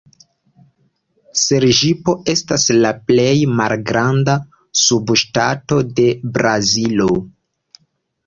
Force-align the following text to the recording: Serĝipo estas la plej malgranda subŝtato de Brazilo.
Serĝipo 1.41 2.15
estas 2.33 2.63
la 2.85 2.93
plej 3.11 3.35
malgranda 3.59 4.35
subŝtato 4.85 5.77
de 6.01 6.07
Brazilo. 6.39 7.11